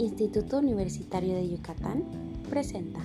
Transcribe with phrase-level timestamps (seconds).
[0.00, 2.04] Instituto Universitario de Yucatán
[2.48, 3.00] presenta.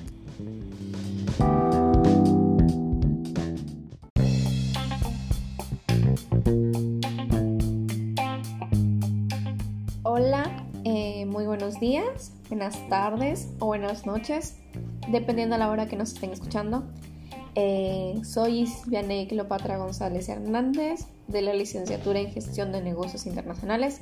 [10.03, 14.55] Hola, eh, muy buenos días, buenas tardes o buenas noches,
[15.11, 16.85] dependiendo a la hora que nos estén escuchando.
[17.55, 23.99] Eh, soy Vianey Cleopatra González Hernández de la licenciatura en Gestión de Negocios Internacionales.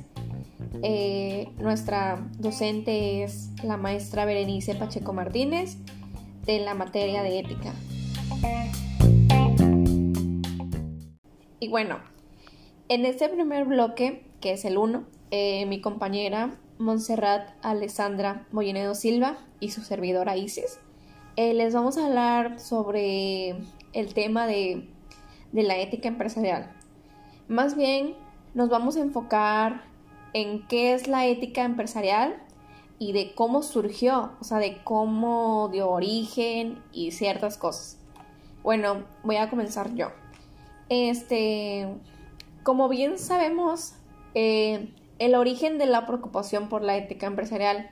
[0.82, 5.76] Eh, nuestra docente es la maestra Berenice Pacheco Martínez
[6.44, 7.72] de la materia de ética.
[11.60, 11.98] Y bueno,
[12.88, 19.38] en este primer bloque, que es el 1, eh, mi compañera Montserrat Alessandra Mollinedo Silva
[19.60, 20.78] y su servidora Isis
[21.36, 23.56] eh, les vamos a hablar sobre
[23.92, 24.88] el tema de,
[25.52, 26.70] la ética empresarial.
[27.48, 28.14] Más bien,
[28.54, 29.82] nos vamos a enfocar
[30.34, 32.42] en qué es la ética empresarial
[32.98, 37.98] y de cómo surgió, o sea, de cómo dio origen y ciertas cosas.
[38.62, 40.08] Bueno, voy a comenzar yo.
[40.88, 41.88] Este,
[42.62, 43.94] como bien sabemos,
[44.34, 47.88] eh, el origen de la preocupación por la ética empresarial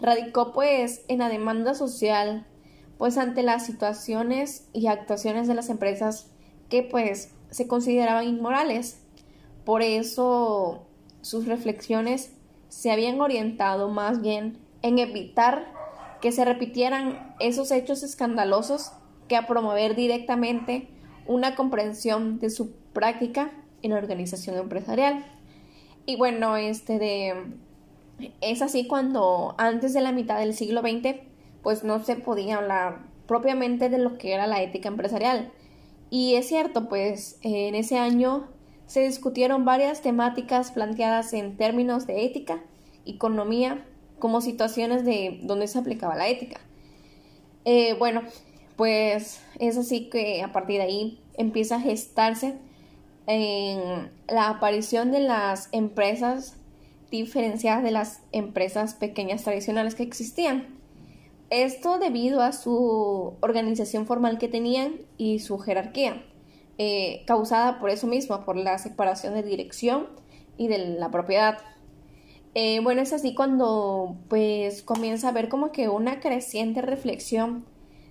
[0.00, 2.46] radicó pues en la demanda social
[2.98, 6.30] pues ante las situaciones y actuaciones de las empresas
[6.68, 9.00] que pues se consideraban inmorales.
[9.64, 10.87] Por eso
[11.28, 12.32] sus reflexiones
[12.68, 15.72] se habían orientado más bien en evitar
[16.20, 18.92] que se repitieran esos hechos escandalosos
[19.28, 20.88] que a promover directamente
[21.26, 25.24] una comprensión de su práctica en la organización empresarial.
[26.06, 27.34] Y bueno, este de
[28.40, 31.20] es así cuando antes de la mitad del siglo XX
[31.62, 35.52] pues no se podía hablar propiamente de lo que era la ética empresarial.
[36.10, 38.48] Y es cierto, pues en ese año
[38.88, 42.60] se discutieron varias temáticas planteadas en términos de ética,
[43.06, 43.84] economía,
[44.18, 46.60] como situaciones de donde se aplicaba la ética.
[47.64, 48.22] Eh, bueno,
[48.76, 52.56] pues es así que a partir de ahí empieza a gestarse
[53.26, 56.56] la aparición de las empresas
[57.10, 60.78] diferenciadas de las empresas pequeñas tradicionales que existían.
[61.50, 66.22] Esto debido a su organización formal que tenían y su jerarquía,
[66.78, 70.06] eh, causada por eso mismo, por la separación de dirección
[70.56, 71.58] y de la propiedad.
[72.54, 77.64] Eh, bueno, es así cuando pues comienza a ver como que una creciente reflexión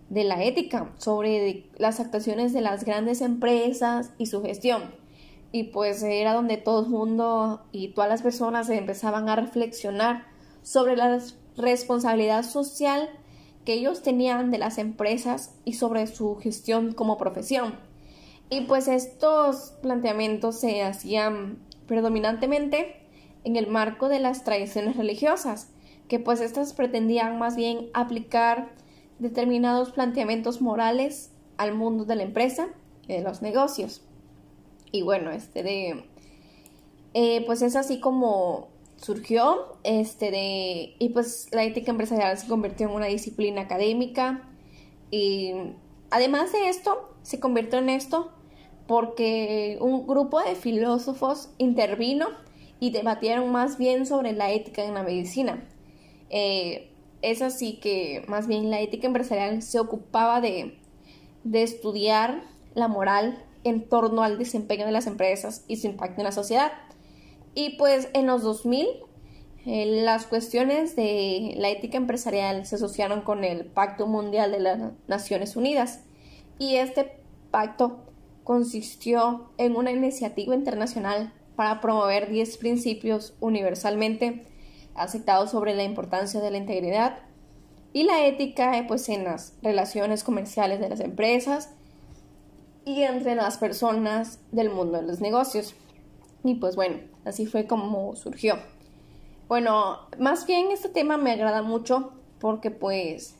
[0.10, 4.84] de la ética sobre las actuaciones de las grandes empresas y su gestión.
[5.52, 10.28] Y pues era donde todo el mundo y todas las personas empezaban a reflexionar
[10.62, 11.20] sobre la
[11.56, 13.10] responsabilidad social
[13.66, 17.87] que ellos tenían de las empresas y sobre su gestión como profesión.
[18.50, 22.96] Y pues estos planteamientos se hacían predominantemente
[23.44, 25.70] en el marco de las tradiciones religiosas,
[26.08, 28.70] que pues estas pretendían más bien aplicar
[29.20, 32.70] determinados planteamientos morales al mundo de la empresa
[33.08, 34.02] y de los negocios.
[34.92, 36.06] Y bueno, este de...
[37.14, 42.88] Eh, pues es así como surgió este de y pues la ética empresarial se convirtió
[42.88, 44.50] en una disciplina académica
[45.10, 45.54] y
[46.10, 48.32] además de esto se convirtió en esto
[48.88, 52.28] porque un grupo de filósofos intervino
[52.80, 55.64] y debatieron más bien sobre la ética en la medicina.
[56.30, 60.78] Eh, es así que más bien la ética empresarial se ocupaba de,
[61.44, 62.44] de estudiar
[62.76, 66.72] la moral en torno al desempeño de las empresas y su impacto en la sociedad.
[67.56, 68.88] Y pues en los 2000
[69.66, 74.80] eh, las cuestiones de la ética empresarial se asociaron con el Pacto Mundial de las
[75.08, 76.04] Naciones Unidas
[76.58, 77.20] y este
[77.52, 78.07] pacto
[78.48, 84.46] consistió en una iniciativa internacional para promover 10 principios universalmente
[84.96, 87.20] aceptados sobre la importancia de la integridad
[87.92, 91.72] y la ética pues en las relaciones comerciales de las empresas
[92.86, 95.76] y entre las personas del mundo de los negocios.
[96.46, 98.60] Y pues bueno, así fue como surgió.
[99.50, 103.36] Bueno, más bien este tema me agrada mucho porque pues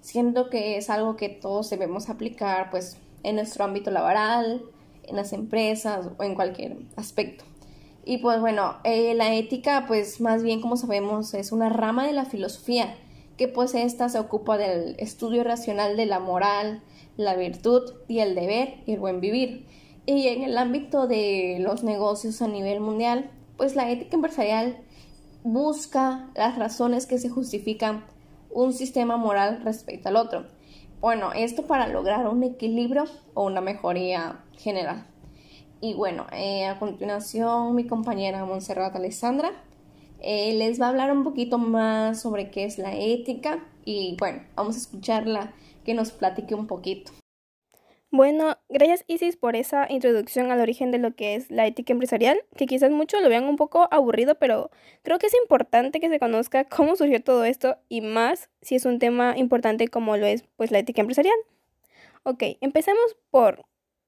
[0.00, 4.62] siento que es algo que todos debemos aplicar pues en nuestro ámbito laboral,
[5.04, 7.44] en las empresas o en cualquier aspecto.
[8.04, 12.12] Y pues bueno, eh, la ética pues más bien como sabemos es una rama de
[12.12, 12.96] la filosofía
[13.36, 16.82] que pues esta se ocupa del estudio racional de la moral,
[17.16, 19.66] la virtud y el deber y el buen vivir.
[20.04, 24.78] Y en el ámbito de los negocios a nivel mundial, pues la ética empresarial
[25.42, 28.04] busca las razones que se justifican
[28.50, 30.46] un sistema moral respecto al otro.
[31.00, 35.06] Bueno, esto para lograr un equilibrio o una mejoría general.
[35.80, 39.50] Y bueno, eh, a continuación mi compañera Montserrat Alessandra
[40.22, 44.42] Eh, les va a hablar un poquito más sobre qué es la ética y bueno,
[44.54, 47.12] vamos a escucharla que nos platique un poquito.
[48.12, 52.42] Bueno, gracias Isis por esa introducción al origen de lo que es la ética empresarial,
[52.56, 54.70] que quizás muchos lo vean un poco aburrido, pero
[55.02, 58.84] creo que es importante que se conozca cómo surgió todo esto y más si es
[58.84, 61.36] un tema importante como lo es pues la ética empresarial.
[62.24, 63.64] Ok, empecemos por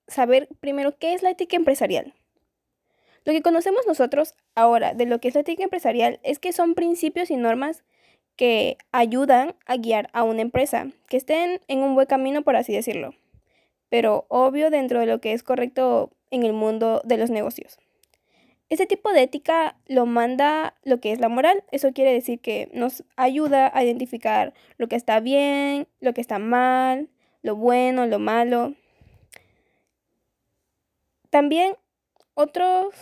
[0.09, 2.13] saber primero qué es la ética empresarial.
[3.25, 6.75] Lo que conocemos nosotros ahora de lo que es la ética empresarial es que son
[6.75, 7.85] principios y normas
[8.35, 12.73] que ayudan a guiar a una empresa, que estén en un buen camino, por así
[12.73, 13.15] decirlo
[13.93, 17.77] pero obvio dentro de lo que es correcto en el mundo de los negocios.
[18.71, 21.63] Este tipo de ética lo manda lo que es la moral.
[21.73, 26.39] Eso quiere decir que nos ayuda a identificar lo que está bien, lo que está
[26.39, 27.11] mal,
[27.43, 28.73] lo bueno, lo malo.
[31.29, 31.75] También
[32.33, 32.95] otros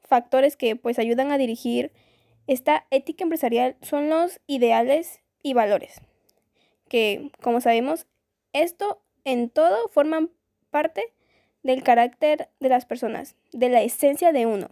[0.00, 1.92] factores que pues ayudan a dirigir
[2.46, 6.00] esta ética empresarial son los ideales y valores,
[6.88, 8.06] que como sabemos,
[8.54, 10.30] esto en todo forman
[10.68, 11.02] parte
[11.62, 14.68] del carácter de las personas, de la esencia de uno.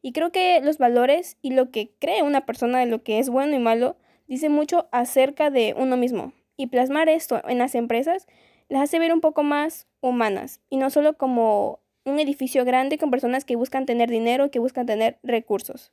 [0.00, 3.28] Y creo que los valores y lo que cree una persona de lo que es
[3.28, 3.96] bueno y malo
[4.26, 6.32] dice mucho acerca de uno mismo.
[6.56, 8.26] Y plasmar esto en las empresas
[8.68, 13.10] las hace ver un poco más humanas y no solo como un edificio grande con
[13.10, 15.92] personas que buscan tener dinero, que buscan tener recursos.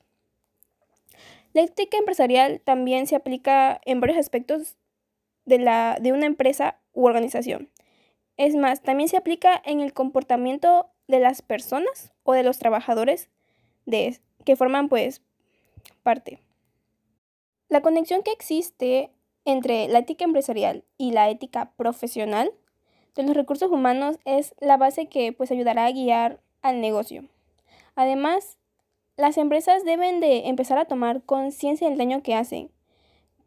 [1.53, 4.77] La ética empresarial también se aplica en varios aspectos
[5.45, 7.69] de, la, de una empresa u organización.
[8.39, 13.29] Es más, también se aplica en el comportamiento de las personas o de los trabajadores
[13.85, 15.21] de, que forman pues
[16.03, 16.39] parte.
[17.67, 19.11] La conexión que existe
[19.43, 22.53] entre la ética empresarial y la ética profesional
[23.13, 27.25] de los recursos humanos es la base que pues ayudará a guiar al negocio.
[27.95, 28.57] Además,
[29.17, 32.71] las empresas deben de empezar a tomar conciencia del daño que hacen,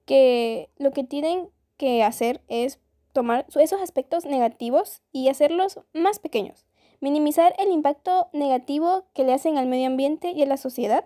[0.04, 1.48] que lo que tienen
[1.78, 2.78] que hacer es
[3.12, 6.66] tomar esos aspectos negativos y hacerlos más pequeños.
[7.00, 11.04] Minimizar el impacto negativo que le hacen al medio ambiente y a la sociedad.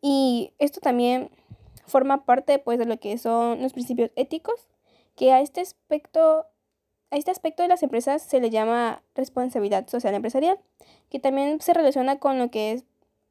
[0.00, 1.30] Y esto también
[1.86, 4.68] forma parte pues, de lo que son los principios éticos,
[5.16, 6.46] que a este aspecto,
[7.10, 10.58] a este aspecto de las empresas se le llama responsabilidad social empresarial,
[11.10, 12.84] que también se relaciona con lo que es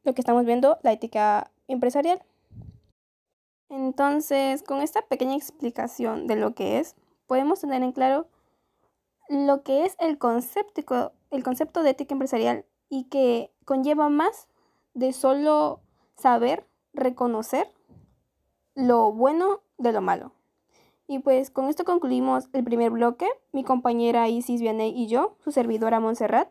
[0.03, 2.21] lo que estamos viendo, la ética empresarial.
[3.69, 6.95] Entonces, con esta pequeña explicación de lo que es,
[7.27, 8.27] podemos tener en claro
[9.29, 14.47] lo que es el concepto, el concepto de ética empresarial y que conlleva más
[14.93, 15.81] de solo
[16.15, 17.71] saber reconocer
[18.73, 20.31] lo bueno de lo malo.
[21.07, 23.27] Y pues con esto concluimos el primer bloque.
[23.51, 26.49] Mi compañera Isis Vianney y yo, su servidora Montserrat,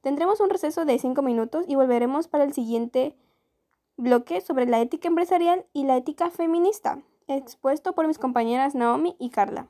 [0.00, 3.16] tendremos un receso de 5 minutos y volveremos para el siguiente
[3.96, 9.30] bloque sobre la ética empresarial y la ética feminista, expuesto por mis compañeras Naomi y
[9.30, 9.68] Carla.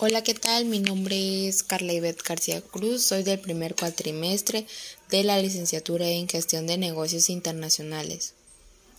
[0.00, 0.64] Hola, ¿qué tal?
[0.64, 4.64] Mi nombre es Carla Ivette García Cruz, soy del primer cuatrimestre
[5.10, 8.34] de la licenciatura en Gestión de Negocios Internacionales.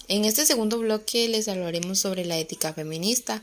[0.10, 3.42] En este segundo bloque les hablaremos sobre la ética feminista,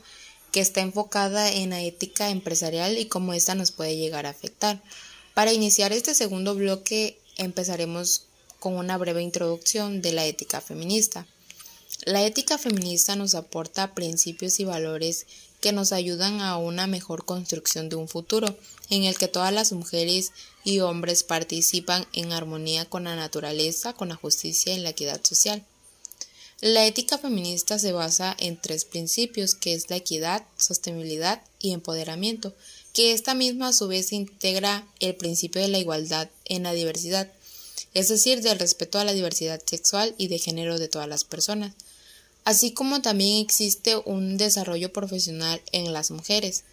[0.51, 4.79] que está enfocada en la ética empresarial y cómo ésta nos puede llegar a afectar.
[5.33, 8.25] Para iniciar este segundo bloque empezaremos
[8.59, 11.25] con una breve introducción de la ética feminista.
[12.07, 15.25] La ética feminista nos aporta principios y valores
[15.59, 18.57] que nos ayudan a una mejor construcción de un futuro
[18.89, 20.31] en el que todas las mujeres
[20.63, 25.65] y hombres participan en armonía con la naturaleza, con la justicia y la equidad social.
[26.61, 32.55] La ética feminista se basa en tres principios, que es la equidad, sostenibilidad y empoderamiento,
[32.93, 37.29] que esta misma a su vez integra el principio de la igualdad en la diversidad,
[37.93, 41.73] es decir, del respeto a la diversidad sexual y de género de todas las personas
[42.47, 46.63] así como también existe un desarrollo profesional en las mujeres.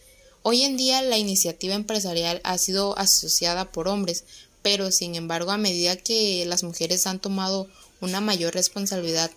[0.44, 4.22] Hoy en día la iniciativa empresarial ha sido asociada por hombres,
[4.62, 7.66] pero sin embargo a medida que las mujeres han tomado
[8.00, 9.32] una mayor responsabilidad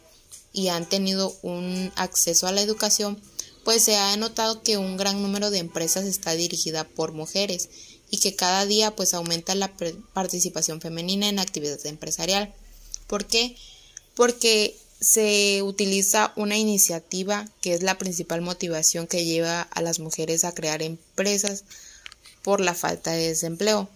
[0.54, 3.20] y han tenido un acceso a la educación,
[3.64, 7.68] pues se ha notado que un gran número de empresas está dirigida por mujeres
[8.12, 9.76] y que cada día pues aumenta la
[10.14, 12.54] participación femenina en actividad empresarial.
[13.08, 13.56] ¿Por qué?
[14.14, 20.44] Porque se utiliza una iniciativa que es la principal motivación que lleva a las mujeres
[20.44, 21.64] a crear empresas
[22.42, 23.90] por la falta de desempleo.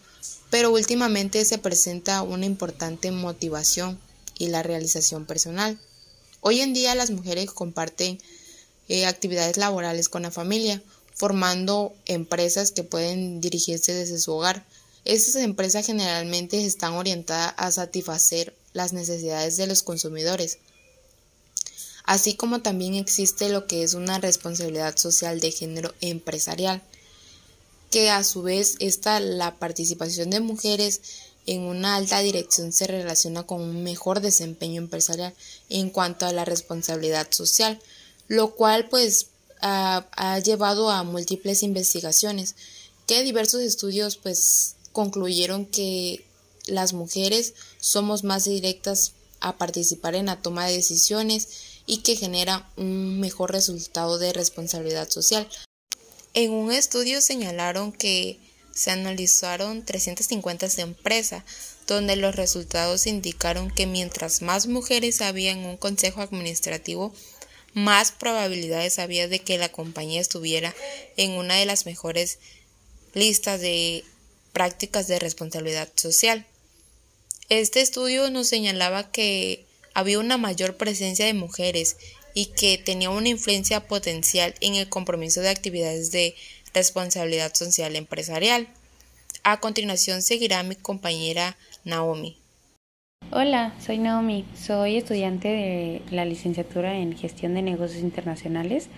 [0.50, 4.00] Pero últimamente se presenta una importante motivación
[4.38, 5.80] y la realización personal.
[6.42, 8.20] Hoy en día las mujeres comparten
[8.90, 10.82] eh, actividades laborales con la familia,
[11.16, 14.66] formando empresas que pueden dirigirse desde su hogar.
[15.06, 20.60] Estas empresas generalmente están orientadas a satisfacer las necesidades de los consumidores,
[22.04, 26.82] así como también existe lo que es una responsabilidad social de género empresarial,
[27.90, 31.02] que a su vez está la participación de mujeres
[31.46, 35.34] en una alta dirección se relaciona con un mejor desempeño empresarial
[35.70, 37.80] en cuanto a la responsabilidad social,
[38.28, 39.28] lo cual pues
[39.62, 42.56] ha, ha llevado a múltiples investigaciones
[43.08, 46.26] que diversos estudios pues concluyeron que
[46.68, 51.48] las mujeres somos más directas a participar en la toma de decisiones
[51.86, 55.48] y que genera un mejor resultado de responsabilidad social.
[56.34, 58.40] En un estudio señalaron que
[58.74, 61.44] se analizaron 350 empresas,
[61.88, 67.14] donde los resultados indicaron que mientras más mujeres había en un consejo administrativo,
[67.74, 70.74] más probabilidades había de que la compañía estuviera
[71.18, 72.40] en una de las mejores
[73.14, 74.04] listas de
[74.54, 76.46] prácticas de responsabilidad social.
[77.50, 81.98] Este estudio nos señalaba que había una mayor presencia de mujeres
[82.34, 86.36] y que tenía una influencia potencial en el compromiso de actividades de
[86.74, 88.68] responsabilidad social empresarial.
[89.44, 92.38] A continuación seguirá mi compañera Naomi.
[93.32, 98.90] Hola, soy Naomi, soy estudiante de la licenciatura en gestión de negocios internacionales.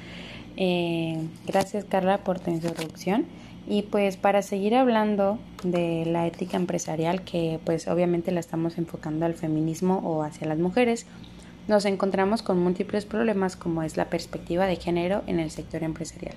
[0.58, 3.26] Eh, gracias Carla por tu introducción.
[3.68, 9.26] Y pues para seguir hablando de la ética empresarial, que pues obviamente la estamos enfocando
[9.26, 11.06] al feminismo o hacia las mujeres,
[11.68, 16.36] nos encontramos con múltiples problemas como es la perspectiva de género en el sector empresarial.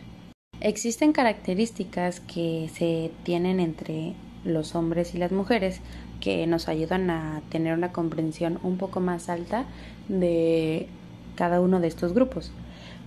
[0.61, 4.15] Existen características que se tienen entre
[4.45, 5.81] los hombres y las mujeres
[6.21, 9.65] que nos ayudan a tener una comprensión un poco más alta
[10.09, 10.89] de
[11.35, 12.53] cada uno de estos grupos.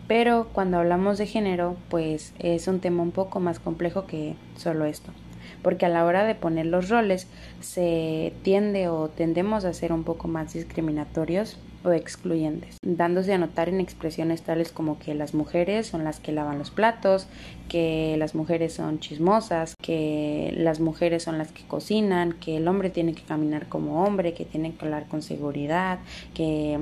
[0.09, 4.85] Pero cuando hablamos de género, pues es un tema un poco más complejo que solo
[4.85, 5.11] esto.
[5.61, 7.27] Porque a la hora de poner los roles
[7.59, 13.69] se tiende o tendemos a ser un poco más discriminatorios o excluyentes, dándose a notar
[13.69, 17.27] en expresiones tales como que las mujeres son las que lavan los platos,
[17.67, 22.89] que las mujeres son chismosas, que las mujeres son las que cocinan, que el hombre
[22.89, 25.99] tiene que caminar como hombre, que tiene que hablar con seguridad,
[26.33, 26.79] que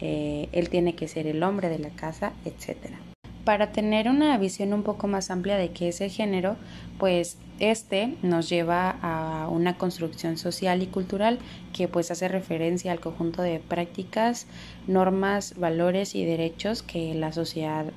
[0.00, 2.98] eh, él tiene que ser el hombre de la casa, etcétera.
[3.44, 6.56] Para tener una visión un poco más amplia de qué es el género,
[6.98, 11.38] pues este nos lleva a una construcción social y cultural
[11.72, 14.46] que pues hace referencia al conjunto de prácticas,
[14.86, 17.92] normas, valores y derechos que la sociedad,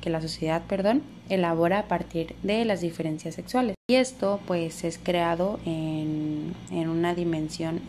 [0.00, 3.74] que la sociedad perdón, elabora a partir de las diferencias sexuales.
[3.88, 7.80] Y esto pues es creado en, en una dimensión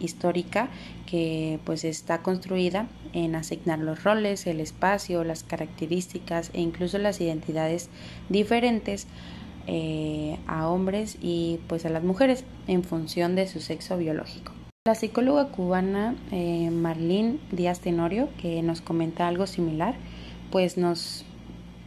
[0.00, 0.68] histórica
[1.06, 7.20] que pues está construida en asignar los roles, el espacio, las características e incluso las
[7.20, 7.88] identidades
[8.28, 9.06] diferentes
[9.66, 14.52] eh, a hombres y pues a las mujeres en función de su sexo biológico.
[14.86, 19.96] La psicóloga cubana eh, Marlene Díaz Tenorio, que nos comenta algo similar,
[20.52, 21.24] pues nos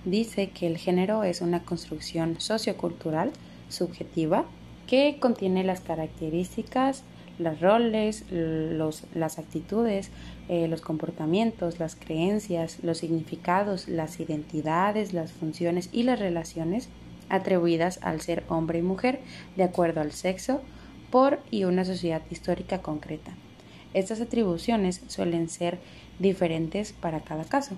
[0.03, 3.31] dice que el género es una construcción sociocultural
[3.69, 4.45] subjetiva
[4.87, 7.03] que contiene las características,
[7.39, 10.11] los roles, los, las actitudes,
[10.47, 16.89] eh, los comportamientos, las creencias, los significados, las identidades, las funciones y las relaciones
[17.29, 19.19] atribuidas al ser hombre y mujer
[19.55, 20.61] de acuerdo al sexo
[21.09, 23.31] por y una sociedad histórica concreta.
[23.93, 25.79] Estas atribuciones suelen ser
[26.19, 27.75] diferentes para cada caso.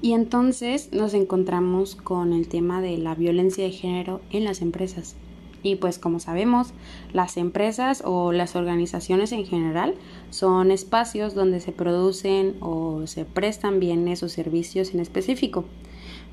[0.00, 5.16] Y entonces nos encontramos con el tema de la violencia de género en las empresas.
[5.62, 6.68] Y pues como sabemos,
[7.12, 9.94] las empresas o las organizaciones en general
[10.30, 15.64] son espacios donde se producen o se prestan bienes o servicios en específico.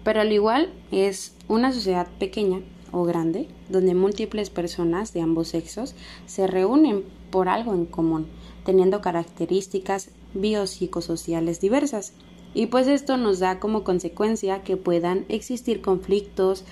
[0.04, 5.96] Pero al igual es una sociedad pequeña o grande donde múltiples personas de ambos sexos
[6.28, 8.28] se reúnen por algo en común,
[8.64, 12.14] teniendo características biopsicosociales diversas.
[12.54, 16.64] Y pues esto nos da como consecuencia que puedan existir conflictos,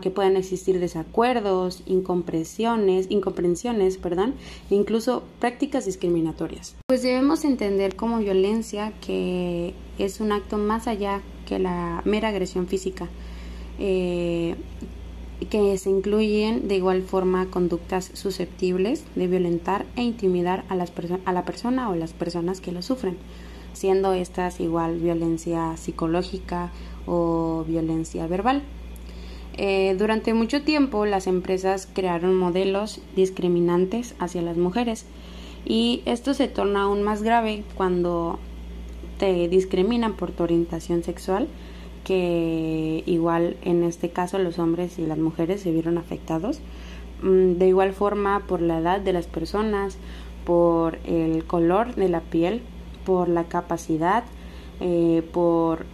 [0.00, 4.34] que puedan existir desacuerdos, incomprensiones, incomprensiones, perdón,
[4.70, 6.76] incluso prácticas discriminatorias.
[6.86, 12.66] Pues debemos entender como violencia que es un acto más allá que la mera agresión
[12.66, 13.08] física,
[13.78, 14.54] eh,
[15.50, 20.92] que se incluyen de igual forma conductas susceptibles de violentar e intimidar a, las
[21.24, 23.16] a la persona o las personas que lo sufren,
[23.72, 26.70] siendo estas igual violencia psicológica
[27.06, 28.62] o violencia verbal.
[29.56, 35.06] Eh, durante mucho tiempo las empresas crearon modelos discriminantes hacia las mujeres.
[35.64, 38.38] Y esto se torna aún más grave cuando
[39.18, 41.48] te discriminan por tu orientación sexual
[42.04, 46.60] que igual en este caso los hombres y las mujeres se vieron afectados
[47.22, 49.96] mm, de igual forma por la edad de las personas,
[50.44, 52.60] por el color de la piel,
[53.06, 54.24] por la capacidad,
[54.80, 55.86] eh, por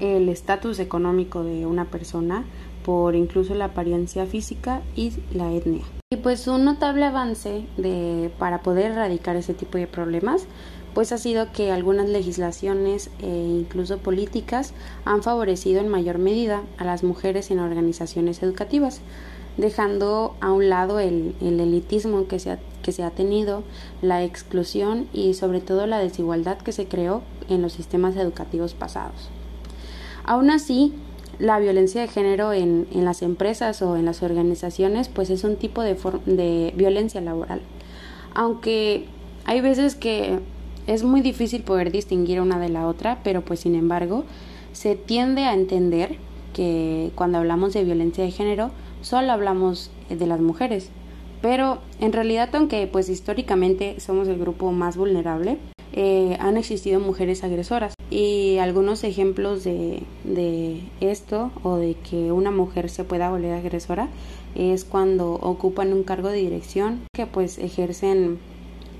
[0.00, 2.44] el estatus económico de una persona,
[2.88, 5.84] por incluso la apariencia física y la etnia.
[6.10, 10.46] Y pues un notable avance de, para poder erradicar ese tipo de problemas
[10.94, 14.72] pues ha sido que algunas legislaciones e incluso políticas
[15.04, 19.02] han favorecido en mayor medida a las mujeres en organizaciones educativas,
[19.58, 23.64] dejando a un lado el, elitismo que se, ha, que se ha tenido,
[24.00, 29.28] la exclusión y sobre todo la desigualdad que se creó en los sistemas educativos pasados.
[30.24, 30.94] Aún así,
[31.38, 35.56] la violencia de género en, en, las empresas o en las organizaciones pues es un
[35.56, 37.60] tipo de, de violencia laboral.
[38.34, 39.06] Aunque
[39.44, 40.38] hay veces que
[40.86, 44.24] es muy difícil poder distinguir una de la otra, pero pues sin embargo
[44.72, 46.16] se tiende a entender
[46.52, 48.70] que cuando hablamos de violencia de género
[49.00, 50.90] solo hablamos de las mujeres.
[51.40, 55.58] Pero en realidad, aunque pues históricamente somos el grupo más vulnerable,
[55.92, 57.94] eh, han existido mujeres agresoras.
[58.10, 64.08] Y algunos ejemplos de, de esto o de que una mujer se pueda volver agresora
[64.54, 68.38] es cuando ocupan un cargo de dirección que pues ejercen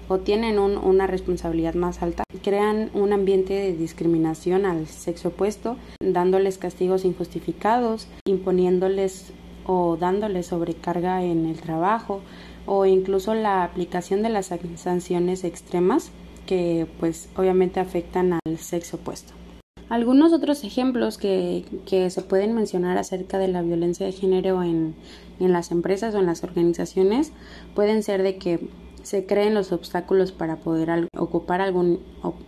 [0.08, 6.56] o tienen una responsabilidad más alta, crean un ambiente de discriminación al sexo opuesto, dándoles
[6.56, 9.32] castigos injustificados, imponiéndoles
[9.66, 12.22] o dándoles sobrecarga en el trabajo
[12.64, 16.10] o incluso la aplicación de las sanciones extremas
[16.48, 19.34] que pues obviamente afectan al sexo opuesto.
[19.90, 24.94] Algunos otros ejemplos que, que, se pueden mencionar acerca de la violencia de género en,
[25.40, 27.32] en las empresas o en las organizaciones
[27.74, 28.68] pueden ser de que
[29.02, 32.00] se creen los obstáculos para poder ocupar algún,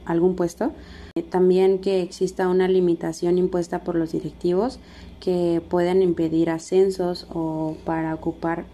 [0.04, 0.72] algún puesto.
[1.14, 4.78] Eh, también que exista una limitación impuesta por los directivos
[5.20, 8.64] que puedan impedir ascensos o para ocupar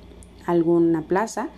[0.47, 1.49] alguna plaza.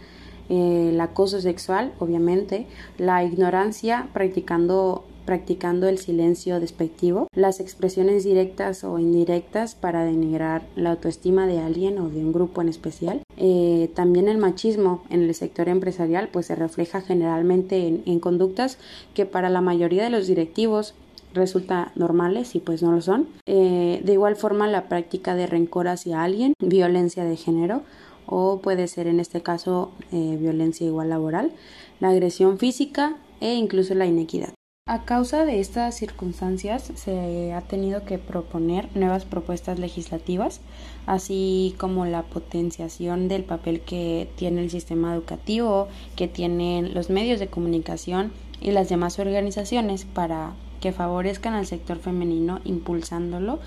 [0.48, 2.66] Eh, el acoso sexual, obviamente,
[2.98, 10.92] la ignorancia practicando practicando el silencio despectivo, las expresiones directas o indirectas para denigrar la
[10.92, 13.20] autoestima de alguien o de un grupo en especial.
[13.36, 18.78] Eh, también el machismo en el sector empresarial pues se refleja generalmente en, conductas
[19.12, 20.94] que para la mayoría de los directivos
[21.34, 23.28] resulta normales y pues no lo son.
[23.44, 27.82] Eh, de igual forma la práctica de rencor hacia alguien, violencia de género
[28.28, 31.52] o puede ser en este caso eh, violencia igual laboral,
[31.98, 34.52] la agresión física e incluso la inequidad.
[34.86, 40.62] A causa de estas circunstancias se ha tenido que proponer nuevas propuestas legislativas,
[41.04, 47.38] así como la potenciación del papel que tiene el sistema educativo, que tienen los medios
[47.38, 53.58] de comunicación y las demás organizaciones para que favorezcan al sector femenino impulsándolo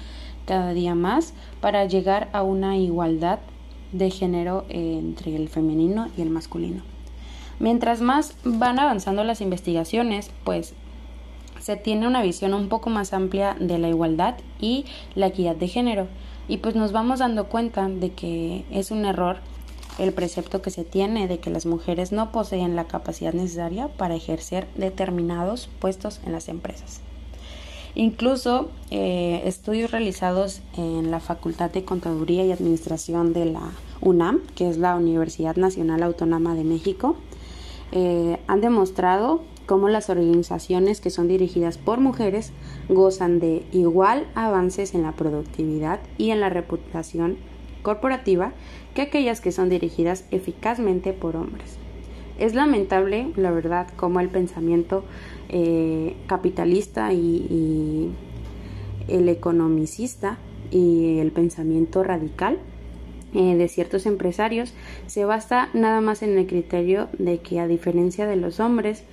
[0.46, 3.40] cada día más para llegar a una igualdad
[3.92, 6.84] de género entre el femenino y el masculino.
[7.60, 10.74] Mientras más van avanzando las investigaciones, pues
[11.60, 15.68] se tiene una visión un poco más amplia de la igualdad y la equidad de
[15.68, 16.08] género.
[16.48, 19.38] Y pues nos vamos dando cuenta de que es un error
[20.00, 24.16] el precepto que se tiene de que las mujeres no poseen la capacidad necesaria para
[24.16, 27.02] ejercer determinados puestos en las empresas.
[27.94, 34.70] Incluso eh, estudios realizados en la Facultad de Contaduría y Administración de la UNAM, que
[34.70, 37.18] es la Universidad Nacional Autónoma de México,
[37.92, 42.54] eh, han demostrado cómo las organizaciones que son dirigidas por mujeres
[42.88, 47.38] gozan de igual avances en la productividad y en la reputación
[47.84, 48.54] corporativa
[48.94, 51.81] que aquellas que son dirigidas eficazmente por hombres.
[52.42, 55.06] Es lamentable, la verdad, cómo el pensamiento
[55.50, 58.12] eh, capitalista y,
[59.08, 60.40] el economicista
[60.72, 62.58] y el pensamiento radical
[63.36, 64.74] eh, de ciertos empresarios
[65.06, 69.04] se basa nada más en el criterio de que a diferencia de los hombres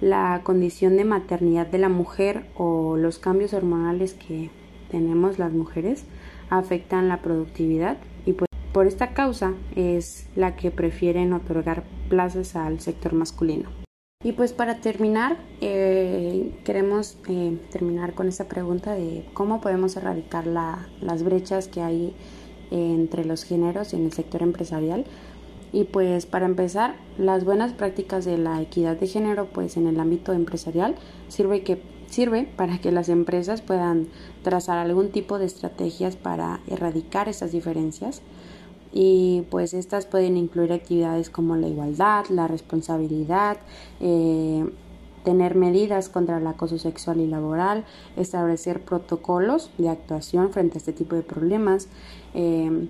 [0.00, 4.50] la condición de maternidad de la mujer o los cambios hormonales que
[4.92, 6.04] tenemos las mujeres
[6.50, 7.96] afectan la productividad
[8.72, 13.68] por esta causa es la que prefieren otorgar plazas al sector masculino.
[14.22, 20.46] Y pues para terminar, eh, queremos eh, terminar con esta pregunta de cómo podemos erradicar
[20.46, 22.14] las brechas que hay
[22.70, 25.04] entre los géneros en el sector empresarial
[25.72, 30.00] y pues para empezar, las buenas prácticas de la equidad de género pues en el
[30.00, 30.96] ámbito empresarial
[31.28, 34.08] sirve que sirve para que las empresas puedan
[34.42, 38.20] trazar algún tipo de estrategias para erradicar esas diferencias
[38.92, 43.58] y pues estas pueden incluir actividades como la igualdad, la responsabilidad,
[44.00, 44.68] eh,
[45.24, 47.84] tener medidas contra el acoso sexual y laboral,
[48.16, 51.88] establecer protocolos de actuación frente a este tipo de problemas,
[52.34, 52.88] eh,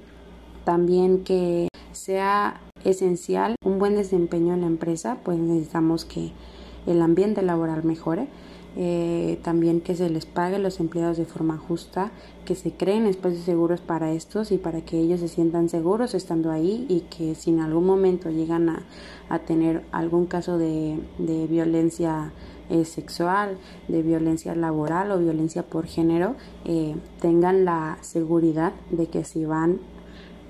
[0.65, 6.33] también que sea esencial un buen desempeño en la empresa, pues necesitamos que
[6.87, 8.29] el ambiente laboral mejore,
[8.77, 12.13] eh, también que se les pague a los empleados de forma justa,
[12.45, 16.53] que se creen espacios seguros para estos y para que ellos se sientan seguros estando
[16.53, 22.33] ahí y que si en algún momento llegan a, tener algún caso de, violencia
[22.69, 29.25] eh, sexual, de violencia laboral o violencia por género, eh, tengan la seguridad de que
[29.25, 29.79] si van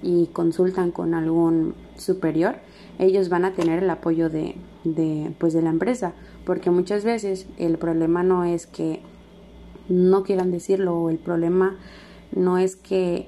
[0.03, 2.57] y consultan con algún superior,
[2.99, 6.13] ellos van a tener el apoyo de, de, pues de la empresa,
[6.45, 9.01] porque muchas veces el problema no es que
[9.89, 11.77] no quieran decirlo o el problema
[12.33, 13.27] no es que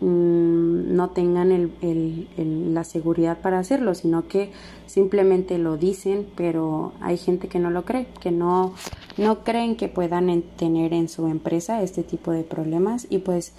[0.00, 4.52] mm, no tengan el, la seguridad para hacerlo, sino que
[4.86, 8.74] simplemente lo dicen, pero hay gente que no lo cree, que no,
[9.16, 13.06] no creen que puedan tener en su empresa este tipo de problemas.
[13.10, 13.52] Y pues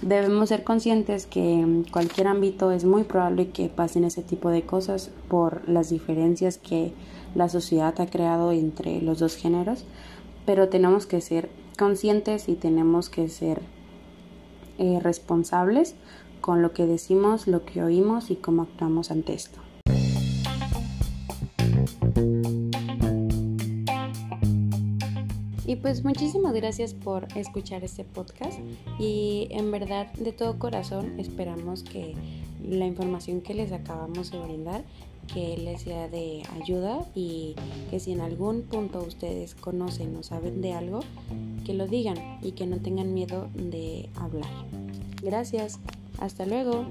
[0.00, 4.62] debemos ser conscientes que en cualquier ámbito es muy probable que pasen ese tipo de
[4.62, 6.92] cosas por las diferencias que
[7.34, 9.84] la sociedad ha creado entre los dos géneros,
[10.46, 13.62] pero tenemos que ser conscientes y tenemos que ser
[14.78, 15.94] eh, responsables
[16.40, 19.60] con lo que decimos, lo que oímos y cómo actuamos ante esto.
[25.72, 28.58] Y pues muchísimas gracias por escuchar este podcast
[28.98, 32.14] y en verdad de todo corazón esperamos que
[32.62, 34.84] la información que les acabamos de brindar
[35.32, 37.54] que les sea de ayuda y
[37.90, 41.00] que si en algún punto ustedes conocen o saben de algo,
[41.64, 44.50] que lo digan y que no tengan miedo de hablar.
[45.22, 45.78] Gracias,
[46.18, 46.86] hasta luego.